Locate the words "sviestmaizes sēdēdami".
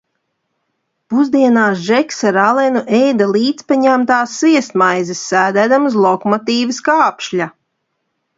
4.41-5.93